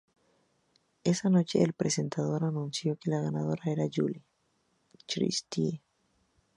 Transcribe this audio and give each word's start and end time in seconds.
Esa 1.03 1.29
noche, 1.29 1.61
el 1.61 1.73
presentador 1.73 2.43
anunció 2.45 2.95
que 2.97 3.11
la 3.11 3.21
ganadora 3.21 3.61
era 3.67 3.83
Julie... 3.95 4.23
Christie. 5.05 5.83